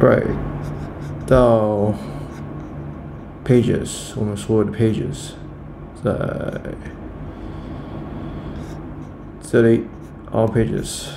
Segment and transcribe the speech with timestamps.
[0.00, 0.26] Right，
[1.26, 1.92] 到
[3.44, 5.32] Pages，我们所有的 Pages
[6.02, 6.60] 在
[9.42, 9.84] 这里，
[10.32, 11.08] All Pages，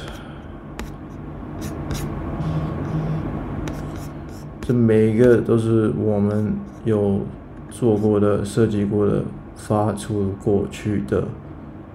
[4.59, 7.21] 这每一个都是我们有
[7.69, 9.23] 做过的、设计过的、
[9.55, 11.23] 发出过去的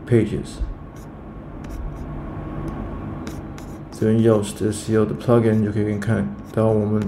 [0.09, 0.61] Pages。
[4.03, 7.03] 这边 Yoast SEO 的 plugin 就可以看到我们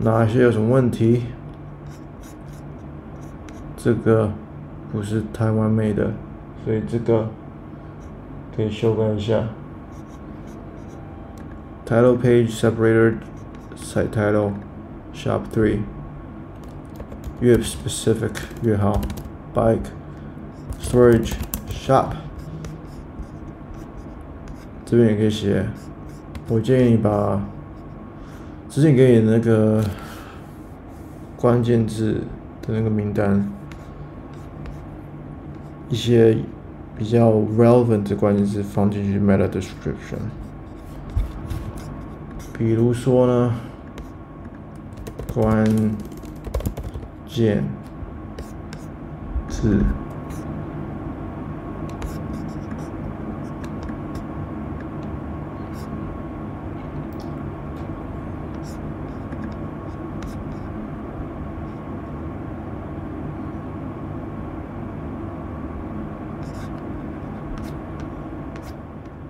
[0.00, 1.24] 哪些有什么问题。
[3.76, 4.32] 这个
[4.92, 6.12] 不是太完美的，
[6.64, 7.28] 所以这个
[8.54, 9.48] 可以修改一下。
[11.86, 13.14] Title page separator
[13.76, 14.52] site title
[15.14, 15.78] shop three
[17.40, 19.00] 越 specific 越好。
[19.54, 19.86] Bike
[20.82, 21.32] storage
[21.70, 22.08] shop。
[24.93, 25.65] 这边也可以写，
[26.49, 27.41] 我建议把
[28.69, 29.83] 之前给你的那个
[31.35, 32.21] 关键字
[32.61, 33.49] 的那个名单，
[35.89, 36.37] 一些
[36.95, 40.19] 比较 relevant 的关键字放进去 meta description。
[42.55, 43.55] 比如说呢，
[45.33, 45.65] 关
[47.25, 47.63] 键
[49.49, 49.79] 字。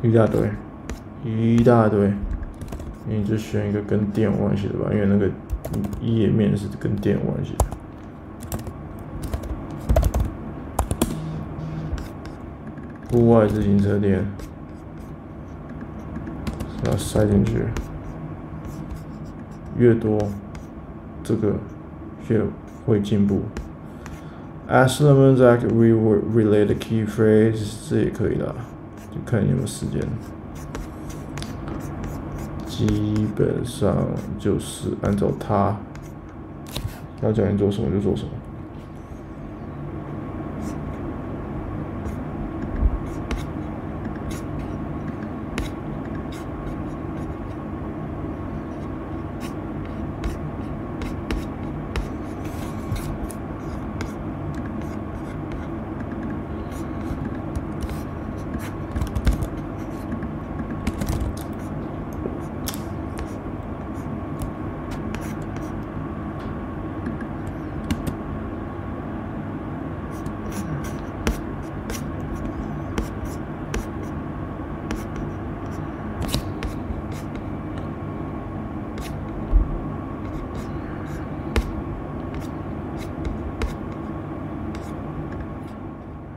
[0.03, 0.51] 一大堆，
[1.23, 2.11] 一大堆，
[3.07, 5.31] 你就选一个跟电有关系的吧，因为那个
[6.01, 7.65] 页面是跟电有关系的。
[13.09, 14.25] 户外自行车店，
[16.85, 17.63] 要塞进去，
[19.77, 20.19] 越多，
[21.23, 21.53] 这个
[22.27, 22.43] 越
[22.85, 23.43] 会进步。
[24.67, 28.53] As elements that relate the key phrase，这也可以的。
[29.13, 30.01] 就看你有没有时间，
[32.65, 33.95] 基本上
[34.39, 35.77] 就是按照他
[37.21, 38.29] 要叫你做什么就做什么。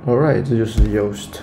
[0.06, 1.43] Alright, this is Yoast.